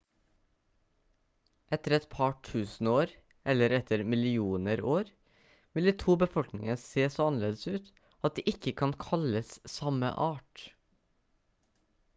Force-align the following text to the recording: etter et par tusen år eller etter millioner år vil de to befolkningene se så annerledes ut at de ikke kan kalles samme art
etter 1.75 1.95
et 1.97 2.07
par 2.15 2.31
tusen 2.47 2.89
år 2.93 3.11
eller 3.53 3.75
etter 3.77 4.05
millioner 4.15 4.83
år 4.95 5.11
vil 5.77 5.89
de 5.91 5.95
to 6.07 6.15
befolkningene 6.25 6.79
se 6.87 7.05
så 7.19 7.27
annerledes 7.31 7.69
ut 7.77 7.93
at 8.29 8.37
de 8.41 8.47
ikke 8.57 8.75
kan 8.85 8.97
kalles 9.09 9.53
samme 9.79 10.13
art 10.31 10.65